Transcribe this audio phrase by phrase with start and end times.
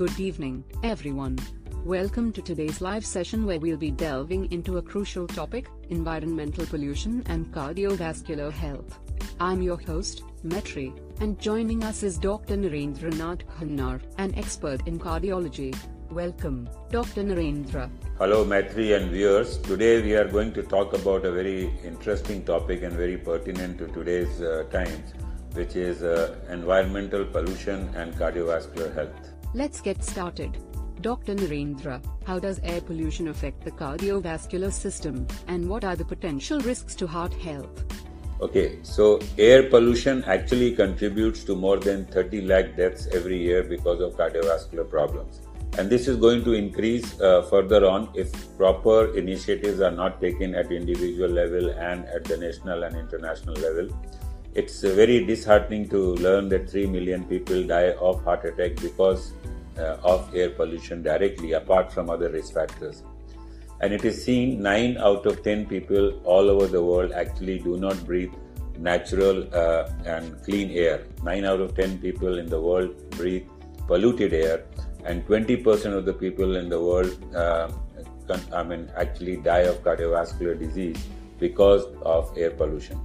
[0.00, 1.38] Good evening, everyone.
[1.84, 7.22] Welcome to today's live session where we'll be delving into a crucial topic environmental pollution
[7.26, 8.98] and cardiovascular health.
[9.40, 12.56] I'm your host, Maitri, and joining us is Dr.
[12.56, 15.76] Narendranath Khanna, an expert in cardiology.
[16.10, 17.22] Welcome, Dr.
[17.22, 17.90] Narendra.
[18.16, 19.58] Hello, Maitri and viewers.
[19.58, 23.86] Today we are going to talk about a very interesting topic and very pertinent to
[23.88, 25.12] today's uh, times,
[25.52, 29.29] which is uh, environmental pollution and cardiovascular health.
[29.52, 30.58] Let's get started.
[31.00, 31.34] Dr.
[31.34, 36.94] Narendra, how does air pollution affect the cardiovascular system, and what are the potential risks
[36.94, 37.84] to heart health?
[38.40, 44.00] Okay, so air pollution actually contributes to more than 30 lakh deaths every year because
[44.00, 45.40] of cardiovascular problems.
[45.78, 50.54] And this is going to increase uh, further on if proper initiatives are not taken
[50.54, 53.88] at individual level and at the national and international level.
[54.54, 59.32] It's very disheartening to learn that 3 million people die of heart attack because
[59.78, 63.02] of air pollution directly, apart from other risk factors.
[63.80, 67.78] And it is seen 9 out of 10 people all over the world actually do
[67.78, 68.32] not breathe
[68.78, 71.06] natural uh, and clean air.
[71.22, 73.46] 9 out of 10 people in the world breathe
[73.86, 74.64] polluted air,
[75.04, 77.70] and 20% of the people in the world, uh,
[78.52, 81.04] I mean, actually die of cardiovascular disease
[81.38, 83.00] because of air pollution.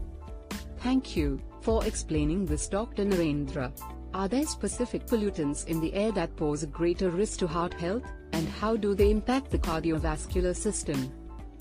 [0.80, 3.06] Thank you for explaining this, Dr.
[3.06, 3.72] Narendra.
[4.16, 8.06] Are there specific pollutants in the air that pose a greater risk to heart health,
[8.32, 11.12] and how do they impact the cardiovascular system?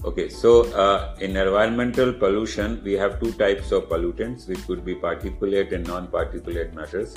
[0.05, 4.95] Okay, so uh, in environmental pollution, we have two types of pollutants, which could be
[4.95, 7.17] particulate and non particulate matters.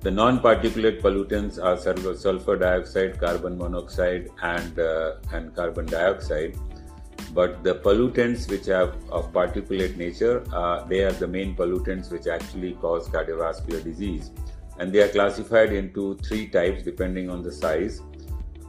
[0.00, 1.76] The non particulate pollutants are
[2.16, 6.58] sulfur dioxide, carbon monoxide, and, uh, and carbon dioxide
[7.32, 12.28] but the pollutants which are of particulate nature uh, they are the main pollutants which
[12.28, 14.30] actually cause cardiovascular disease
[14.78, 18.02] and they are classified into three types depending on the size.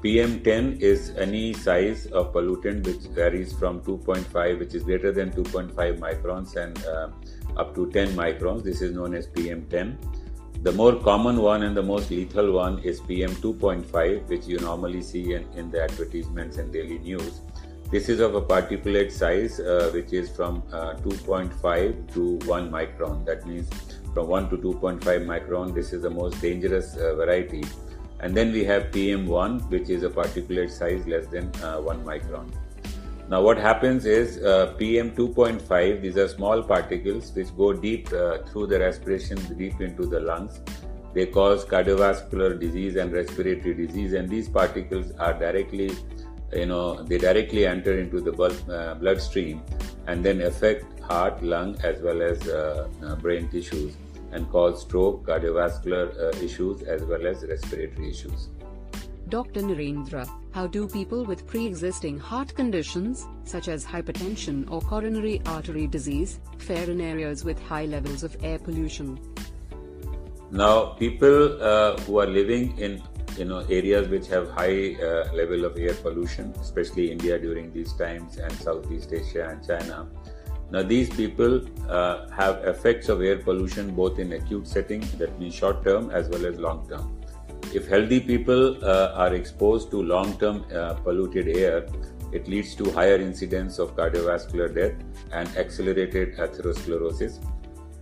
[0.03, 5.99] Pm10 is any size of pollutant which varies from 2.5 which is greater than 2.5
[5.99, 7.09] microns and uh,
[7.57, 8.63] up to 10 microns.
[8.63, 9.97] This is known as pm10
[10.65, 15.33] the more common one and the most lethal one is pm2.5 which you normally see
[15.33, 17.41] in, in the advertisements and daily news.
[17.91, 23.23] This is of a particulate size uh, which is from uh, 2.5 to 1 micron.
[23.27, 23.69] That means
[24.15, 27.63] from 1 to 2.5 micron, this is the most dangerous uh, variety.
[28.21, 32.49] And then we have PM1, which is a particulate size less than uh, 1 micron.
[33.29, 38.37] Now, what happens is uh, PM 2.5, these are small particles which go deep uh,
[38.43, 40.61] through the respiration, deep into the lungs.
[41.13, 45.91] They cause cardiovascular disease and respiratory disease, and these particles are directly
[46.53, 49.61] you know they directly enter into the uh, bloodstream
[50.07, 53.95] and then affect heart lung as well as uh, uh, brain tissues
[54.35, 58.49] and cause stroke cardiovascular uh, issues as well as respiratory issues
[59.27, 59.61] Dr.
[59.61, 66.39] Narendra, how do people with pre-existing heart conditions, such as hypertension or coronary artery disease,
[66.59, 69.19] fare in areas with high levels of air pollution?
[70.51, 73.01] Now, people uh, who are living in
[73.35, 77.91] you know areas which have high uh, level of air pollution especially india during these
[77.93, 80.07] times and southeast asia and china
[80.71, 85.55] now these people uh, have effects of air pollution both in acute setting that means
[85.55, 87.11] short term as well as long term.
[87.73, 91.87] If healthy people uh, are exposed to long term uh, polluted air
[92.31, 94.95] it leads to higher incidence of cardiovascular death
[95.31, 97.43] and accelerated atherosclerosis.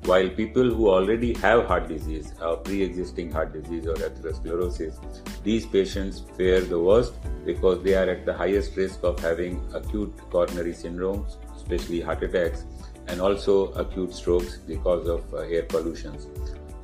[0.06, 4.96] While people who already have heart disease, or pre-existing heart disease or atherosclerosis,
[5.44, 7.14] these patients fare the worst
[7.46, 12.66] because they are at the highest risk of having acute coronary syndromes, especially heart attacks,
[13.08, 16.28] and also acute strokes because of uh, air pollutions.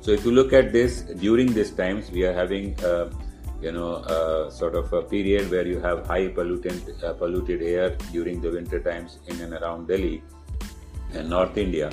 [0.00, 3.10] So if you look at this during these times, we are having uh,
[3.62, 7.90] you know uh, sort of a period where you have high pollutant uh, polluted air
[8.12, 10.22] during the winter times in and around Delhi
[11.12, 11.90] and North India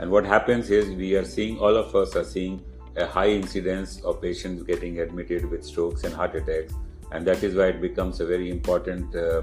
[0.00, 2.64] and what happens is we are seeing, all of us are seeing
[2.96, 6.72] a high incidence of patients getting admitted with strokes and heart attacks.
[7.12, 9.42] And that is why it becomes a very important, uh,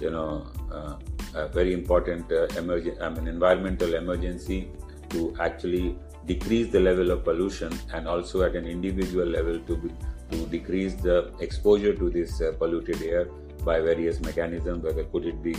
[0.00, 0.96] you know, uh,
[1.34, 4.68] a very important uh, I mean, environmental emergency
[5.10, 5.96] to actually
[6.26, 9.90] decrease the level of pollution and also at an individual level to, be,
[10.30, 13.26] to decrease the exposure to this uh, polluted air
[13.64, 15.54] by various mechanisms, whether could it be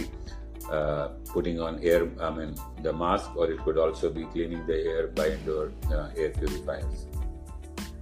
[0.71, 4.73] uh, putting on air, I mean, the mask, or it could also be cleaning the
[4.73, 7.07] air by indoor uh, air purifiers.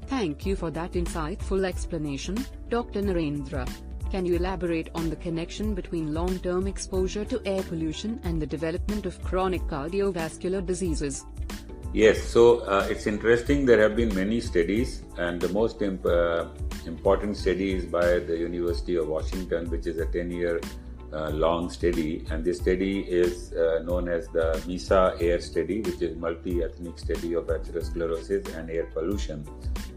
[0.07, 2.37] Thank you for that insightful explanation,
[2.69, 3.01] Dr.
[3.01, 3.67] Narendra.
[4.13, 8.45] Can you elaborate on the connection between long term exposure to air pollution and the
[8.45, 11.25] development of chronic cardiovascular diseases?
[11.94, 13.65] Yes, so uh, it's interesting.
[13.65, 16.45] There have been many studies, and the most imp- uh,
[16.86, 20.62] important study is by the University of Washington, which is a 10 year
[21.12, 22.24] uh, long study.
[22.30, 27.00] And this study is uh, known as the MESA Air Study, which is multi ethnic
[27.00, 29.44] study of atherosclerosis and air pollution.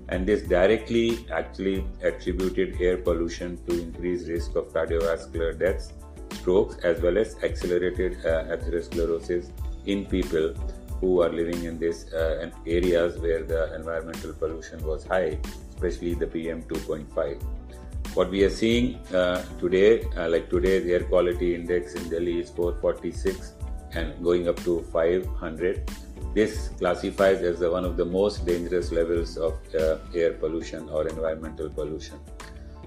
[0.09, 5.93] And this directly actually attributed air pollution to increased risk of cardiovascular deaths,
[6.33, 9.51] strokes, as well as accelerated uh, atherosclerosis
[9.87, 10.55] in people
[11.01, 15.39] who are living in these uh, areas where the environmental pollution was high,
[15.71, 17.43] especially the PM 2.5.
[18.15, 22.51] What we are seeing uh, today, uh, like today's air quality index in Delhi is
[22.51, 23.53] 446
[23.93, 25.91] and going up to 500.
[26.35, 31.71] This classifies as one of the most dangerous levels of uh, air pollution or environmental
[31.71, 32.19] pollution.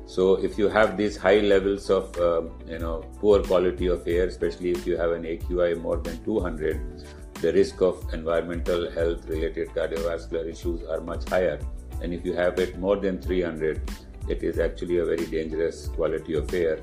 [0.06, 4.26] So, if you have these high levels of um, you know poor quality of air,
[4.28, 7.04] especially if you have an AQI more than 200,
[7.42, 11.60] the risk of environmental health related cardiovascular issues are much higher.
[12.02, 13.82] And if you have it more than 300,
[14.28, 16.80] it is actually a very dangerous quality of air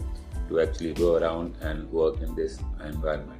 [0.48, 3.35] to actually go around and work in this environment.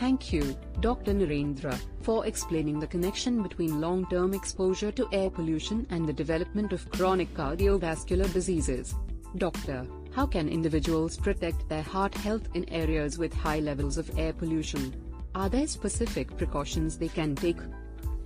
[0.00, 1.12] Thank you, Dr.
[1.12, 6.72] Narendra, for explaining the connection between long term exposure to air pollution and the development
[6.72, 8.94] of chronic cardiovascular diseases.
[9.36, 14.32] Doctor, how can individuals protect their heart health in areas with high levels of air
[14.32, 14.94] pollution?
[15.34, 17.58] Are there specific precautions they can take?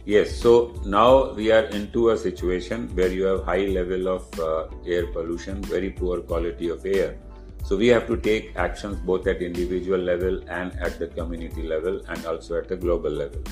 [0.04, 4.68] Yes, so now we are into a situation where you have high level of uh,
[4.86, 7.16] air pollution, very poor quality of air.
[7.64, 12.02] So we have to take actions both at individual level and at the community level
[12.08, 13.42] and also at the global level.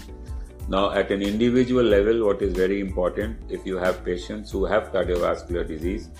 [0.69, 4.93] Now at an individual level, what is very important if you have patients who have
[4.93, 6.11] cardiovascular disease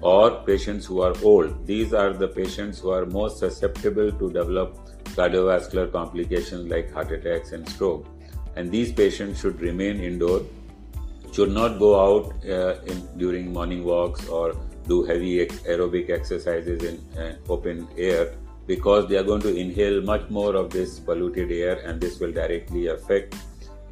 [0.00, 4.76] or patients who are old, these are the patients who are most susceptible to develop
[5.16, 8.06] cardiovascular complications like heart attacks and stroke.
[8.54, 10.42] And these patients should remain indoor,
[11.32, 14.54] should not go out uh, in, during morning walks or
[14.92, 18.34] do heavy aerobic exercises in uh, open air
[18.66, 22.32] because they are going to inhale much more of this polluted air and this will
[22.32, 23.36] directly affect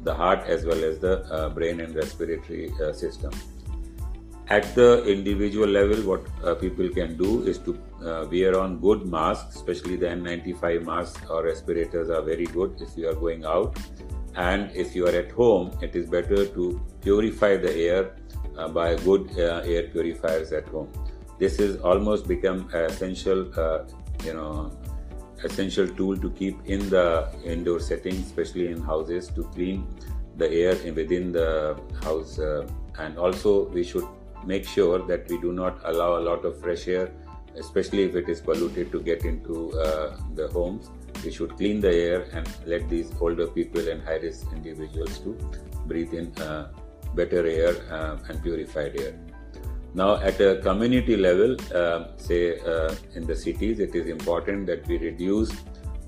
[0.01, 3.31] the heart as well as the uh, brain and respiratory uh, system
[4.49, 9.05] at the individual level, what uh, people can do is to uh, wear on good
[9.05, 13.77] masks, especially the N95 masks or respirators are very good if you are going out.
[14.39, 18.15] And if you are at home, it is better to purify the air
[18.57, 20.89] uh, by good uh, air purifiers at home.
[21.39, 23.83] This has almost become an essential, uh,
[24.23, 24.71] you know,
[25.43, 29.85] essential tool to keep in the indoor setting, especially in houses, to clean
[30.37, 32.39] the air within the house.
[32.39, 32.65] Uh,
[32.97, 34.07] and also, we should
[34.45, 37.11] make sure that we do not allow a lot of fresh air,
[37.57, 40.89] especially if it is polluted, to get into uh, the homes.
[41.23, 45.37] We should clean the air and let these older people and high risk individuals to
[45.85, 46.71] breathe in uh,
[47.15, 49.13] better air uh, and purified air.
[49.93, 54.87] Now, at a community level, uh, say uh, in the cities, it is important that
[54.87, 55.51] we reduce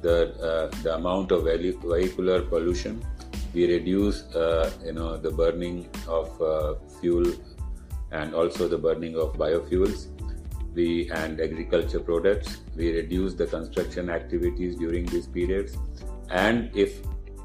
[0.01, 3.03] the, uh, the amount of vehicular pollution.
[3.53, 4.23] We reduce,
[4.85, 6.29] you know, the burning of
[6.99, 7.33] fuel
[8.11, 10.07] and also the burning of biofuels
[10.73, 12.57] we and agriculture products.
[12.75, 15.77] We reduce the construction activities during these periods.
[16.29, 17.01] And if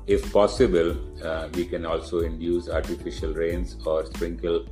[0.06, 4.66] if possible uh, we can also induce artificial rains or sprinkle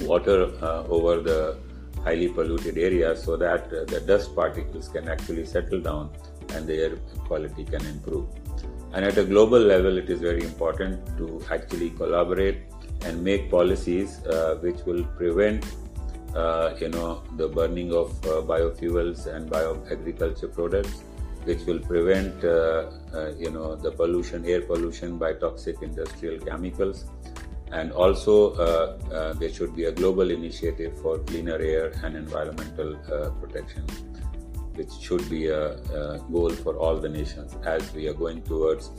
[0.00, 1.58] water uh, over the
[2.02, 6.10] highly polluted areas so that uh, the dust particles can actually settle down
[6.54, 8.26] and the air quality can improve.
[8.92, 12.62] And at a global level it is very important to actually collaborate
[13.04, 15.64] and make policies uh, which will prevent
[16.34, 21.02] uh, you know the burning of uh, biofuels and bioagriculture products
[21.44, 27.06] which will prevent uh, uh, you know the pollution air pollution by toxic industrial chemicals.
[27.70, 32.96] And also uh, there should be a global initiative for cleaner air and environmental
[33.40, 33.84] protection
[34.78, 37.56] which should be a, a, goal for all the nations.
[37.64, 38.90] As we are going towards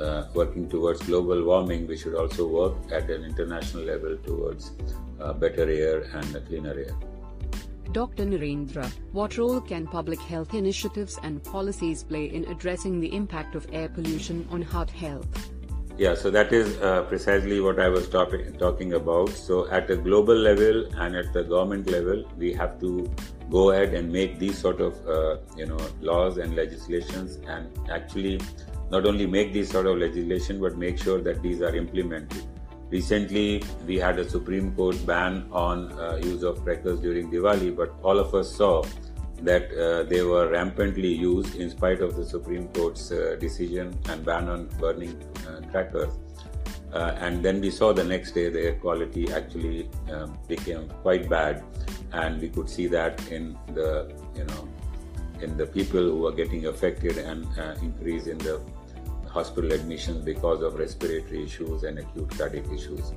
[0.00, 4.72] uh, working towards global warming, we should also work at an international level towards
[5.20, 6.96] uh, better air and cleaner air.
[7.92, 8.26] Dr.
[8.26, 13.66] Narendra, what role can public health initiatives and policies play in addressing the impact of
[13.72, 15.50] air pollution on heart health?
[15.96, 19.30] Yeah, so that is uh, precisely what I was talking talking about.
[19.30, 23.10] So at a global level and at the government level, we have to
[23.50, 28.40] go ahead and make these sort of uh, you know laws and legislations, and actually
[28.90, 32.42] not only make these sort of legislation, but make sure that these are implemented.
[32.90, 37.94] Recently, we had a Supreme Court ban on uh, use of crackers during Diwali, but
[38.02, 38.82] all of us saw
[39.42, 44.24] that uh, they were rampantly used in spite of the Supreme Court's uh, decision and
[44.24, 46.12] ban on burning uh, crackers.
[46.92, 51.28] Uh, and then we saw the next day the air quality actually um, became quite
[51.28, 51.62] bad,
[52.12, 54.68] and we could see that in the you know
[55.42, 58.60] in the people who are getting affected and uh, increase in the
[59.28, 63.12] hospital admissions because of respiratory issues and acute cardiac issues.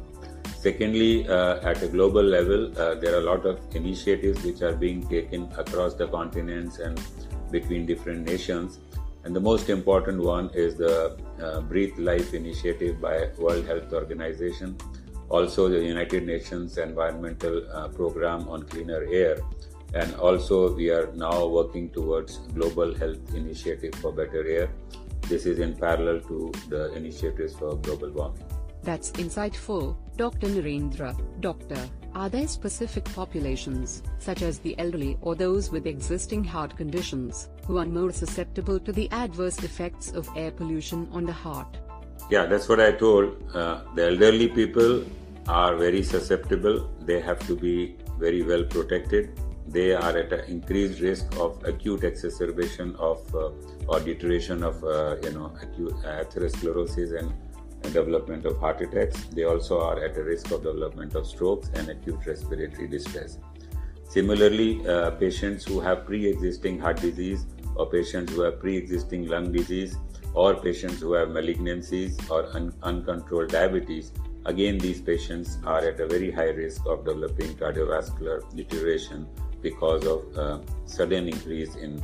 [0.58, 4.76] Secondly, uh, at a global level, uh, there are a lot of initiatives which are
[4.76, 7.02] being taken across the continents and
[7.50, 8.80] between different nations.
[9.24, 14.76] And the most important one is the uh, Breathe Life initiative by World Health Organization,
[15.30, 19.38] also the United Nations Environmental uh, Program on Cleaner Air,
[19.94, 24.70] and also we are now working towards Global Health Initiative for Better Air.
[25.30, 28.44] This is in parallel to the initiatives for global warming.
[28.84, 30.48] That's insightful, Dr.
[30.48, 31.16] Narendra.
[31.40, 31.78] Doctor,
[32.14, 37.78] are there specific populations, such as the elderly or those with existing heart conditions, who
[37.78, 41.78] are more susceptible to the adverse effects of air pollution on the heart?
[42.30, 43.36] Yeah, that's what I told.
[43.54, 45.04] Uh, the elderly people
[45.48, 46.90] are very susceptible.
[47.02, 49.40] They have to be very well protected.
[49.68, 53.52] They are at an increased risk of acute exacerbation of uh,
[53.88, 57.32] or deterioration of uh, you know acute atherosclerosis and
[57.90, 59.26] development of heart attacks.
[59.26, 63.40] They also are at a risk of development of strokes and acute respiratory distress.
[64.10, 67.46] Similarly, uh, patients who have pre-existing heart disease
[67.76, 69.96] or patients who have pre-existing lung disease
[70.34, 74.12] or patients who have malignancies or un- uncontrolled diabetes,
[74.46, 79.28] again these patients are at a very high risk of developing cardiovascular deterioration
[79.62, 82.04] because of uh, sudden increase in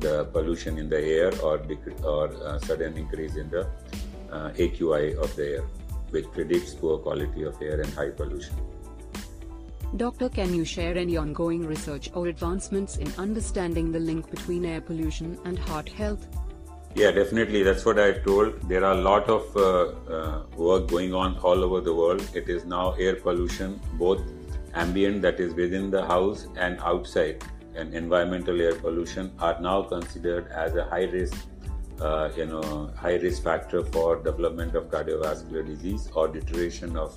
[0.00, 3.66] the pollution in the air or, dec- or uh, sudden increase in the
[4.30, 5.64] uh, AQI of the air,
[6.10, 8.54] which predicts poor quality of air and high pollution.
[9.96, 14.80] Doctor, can you share any ongoing research or advancements in understanding the link between air
[14.80, 16.28] pollution and heart health?
[16.94, 17.62] Yeah, definitely.
[17.62, 18.68] That's what I told.
[18.68, 22.28] There are a lot of uh, uh, work going on all over the world.
[22.34, 24.20] It is now air pollution, both
[24.74, 27.44] ambient, that is within the house, and outside,
[27.74, 31.46] and environmental air pollution are now considered as a high risk
[32.00, 37.16] uh, you know, high risk factor for development of cardiovascular disease or deterioration of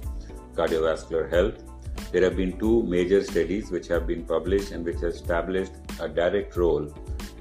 [0.56, 1.64] cardiovascular health.
[2.12, 6.08] There have been two major studies which have been published and which have established a
[6.08, 6.94] direct role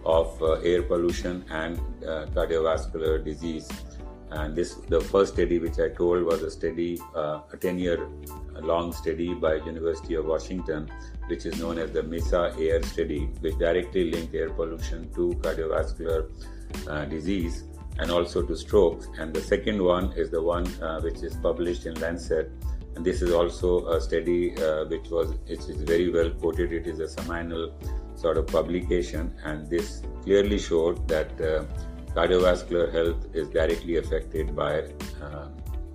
[0.04, 3.68] of uh, air pollution and uh, cardiovascular disease.
[4.30, 8.08] And this, the first study which I told was a study, uh, a 10-year
[8.61, 10.90] long study by University of Washington,
[11.26, 16.30] which is known as the MESA Air Study, which directly linked air pollution to cardiovascular
[16.88, 17.64] uh, disease
[17.99, 19.09] and also to strokes.
[19.19, 22.50] And the second one is the one uh, which is published in Lancet.
[22.95, 26.73] And this is also a study uh, which was which is very well quoted.
[26.73, 27.73] It is a seminal
[28.14, 31.64] sort of publication, and this clearly showed that uh,
[32.14, 34.83] cardiovascular health is directly affected by
[35.23, 35.49] uh,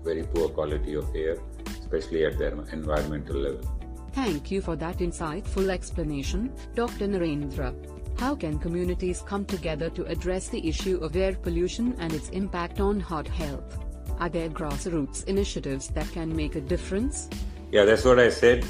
[0.04, 1.38] very poor quality of air,
[1.80, 3.78] especially at the environmental level.
[4.14, 7.08] Thank you for that insightful explanation, Dr.
[7.08, 7.76] Narendra.
[8.18, 12.80] How can communities come together to address the issue of air pollution and its impact
[12.80, 13.78] on heart health?
[14.20, 17.30] Are there grassroots initiatives that can make a difference?
[17.72, 18.66] Yeah, that's what I said.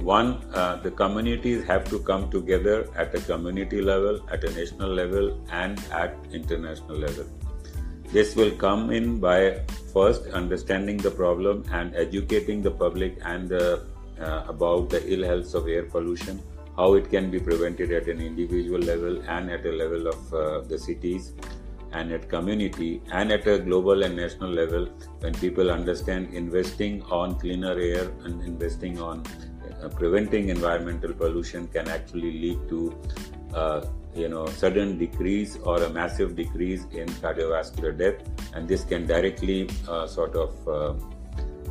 [0.00, 4.94] One, uh, the communities have to come together at a community level, at a national
[4.94, 7.26] level, and at international level.
[8.12, 9.60] This will come in by
[9.92, 13.84] first understanding the problem and educating the public and the,
[14.18, 16.42] uh, about the ill health of air pollution
[16.80, 20.60] how it can be prevented at an individual level and at a level of uh,
[20.72, 21.32] the cities
[21.92, 24.86] and at community and at a global and national level.
[25.20, 29.24] When people understand investing on cleaner air and investing on
[29.82, 32.80] uh, preventing environmental pollution can actually lead to
[33.54, 33.80] uh,
[34.14, 38.22] you know sudden decrease or a massive decrease in cardiovascular death.
[38.54, 40.68] And this can directly uh, sort of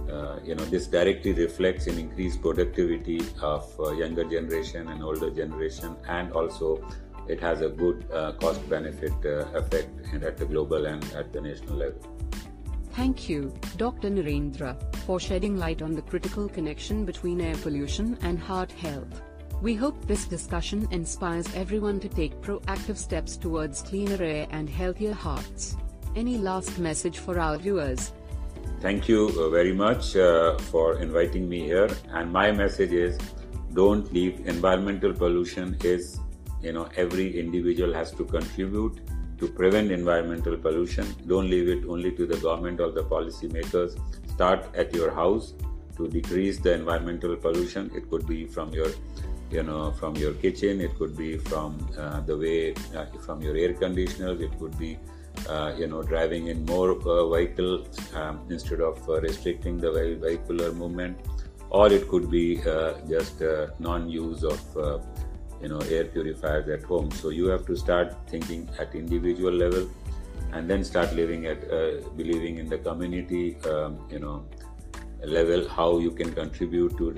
[0.09, 5.29] uh, you know this directly reflects in increased productivity of uh, younger generation and older
[5.29, 6.83] generation and also
[7.27, 9.89] it has a good uh, cost benefit uh, effect
[10.23, 12.19] at the global and at the national level
[12.93, 14.09] Thank you, Dr.
[14.09, 14.75] Narendra,
[15.05, 19.21] for shedding light on the critical connection between air pollution and heart health.
[19.61, 25.13] We hope this discussion inspires everyone to take proactive steps towards cleaner air and healthier
[25.13, 25.77] hearts.
[26.15, 28.11] Any last message for our viewers?
[28.81, 31.89] Thank you uh, very much uh, for inviting me here.
[32.11, 33.17] And my message is
[33.73, 36.17] don't leave environmental pollution is,
[36.61, 39.01] you know, every individual has to contribute
[39.37, 41.13] to prevent environmental pollution.
[41.27, 43.99] Don't leave it only to the government or the policymakers.
[44.31, 45.55] Start at your house
[45.97, 47.91] to decrease the environmental pollution.
[47.93, 48.87] It could be from your
[49.51, 53.57] you know from your kitchen it could be from uh, the way uh, from your
[53.57, 54.99] air conditioners it could be
[55.47, 60.71] uh, you know, driving in more uh, vehicle um, instead of uh, restricting the vehicular
[60.71, 61.19] movement,
[61.69, 64.99] or it could be uh, just uh, non-use of uh,
[65.61, 67.11] you know air purifiers at home.
[67.11, 69.89] So you have to start thinking at individual level,
[70.51, 71.67] and then start living at
[72.17, 74.45] believing in the community, um, you know,
[75.23, 77.11] level how you can contribute to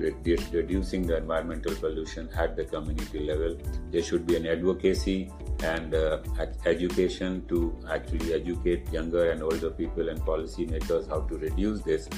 [0.52, 3.56] reducing the environmental pollution at the community level.
[3.90, 5.30] There should be an advocacy
[5.62, 6.18] and uh,
[6.66, 12.08] education to actually educate younger and older people and policymakers how to reduce this.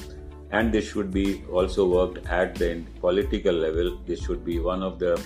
[0.51, 3.99] And this should be also worked at the political level.
[4.05, 5.21] This should be one of the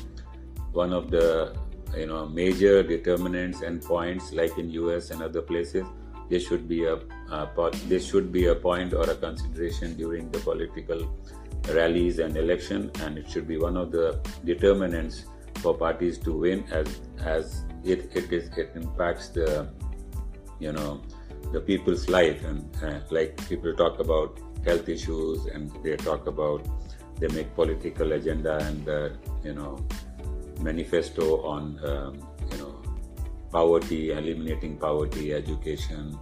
[0.71, 1.55] one of the
[1.97, 5.85] you know major determinants and points like in us and other places
[6.29, 6.99] this should be a
[7.87, 11.01] this should be a point or a consideration during the political
[11.69, 16.63] rallies and election, and it should be one of the determinants for parties to win,
[16.71, 19.67] as as it it is it impacts the
[20.59, 21.01] you know
[21.51, 26.67] the people's life, and uh, like people talk about health issues, and they talk about
[27.19, 29.09] they make political agenda and uh,
[29.43, 29.85] you know
[30.61, 32.28] manifesto on um,
[33.51, 36.17] poverty, eliminating poverty, education.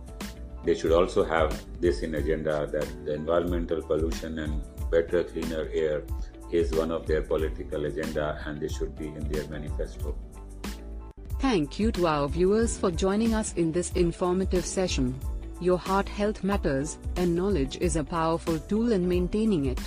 [0.64, 6.04] They should also have this in agenda that the environmental pollution and better, cleaner air
[6.52, 10.16] is one of their political agenda and they should be in their manifesto.
[11.40, 15.20] Thank you to our viewers for joining us in this informative session.
[15.60, 19.80] Your heart health matters, and knowledge is a powerful tool in maintaining it.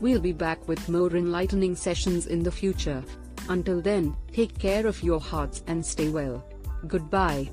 [0.00, 3.02] We'll be back with more enlightening sessions in the future.
[3.48, 6.44] Until then, take care of your hearts and stay well
[6.86, 7.50] goodbye.